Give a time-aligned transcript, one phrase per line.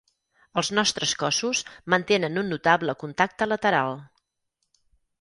[0.61, 1.61] Els nostres cossos
[1.95, 4.05] mantenen un notable contacte lateral.